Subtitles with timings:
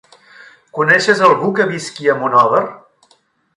[0.77, 2.65] Coneixes algú que visqui a Monòver?